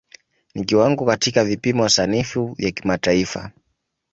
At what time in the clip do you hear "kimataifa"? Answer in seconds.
2.71-3.51